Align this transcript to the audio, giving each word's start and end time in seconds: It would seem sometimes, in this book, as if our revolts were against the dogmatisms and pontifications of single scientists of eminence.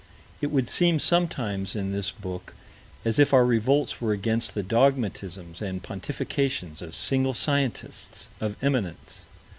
It 0.41 0.47
would 0.49 0.67
seem 0.67 0.97
sometimes, 0.97 1.75
in 1.75 1.91
this 1.91 2.09
book, 2.09 2.55
as 3.05 3.19
if 3.19 3.35
our 3.35 3.45
revolts 3.45 4.01
were 4.01 4.13
against 4.13 4.55
the 4.55 4.63
dogmatisms 4.63 5.61
and 5.61 5.83
pontifications 5.83 6.81
of 6.81 6.95
single 6.95 7.35
scientists 7.35 8.27
of 8.39 8.55
eminence. 8.63 9.25